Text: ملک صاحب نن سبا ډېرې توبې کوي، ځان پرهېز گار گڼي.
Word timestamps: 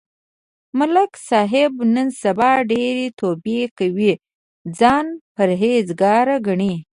ملک 0.79 1.11
صاحب 1.29 1.73
نن 1.93 2.07
سبا 2.23 2.51
ډېرې 2.71 3.07
توبې 3.19 3.61
کوي، 3.77 4.13
ځان 4.79 5.05
پرهېز 5.35 5.85
گار 6.01 6.27
گڼي. 6.47 6.73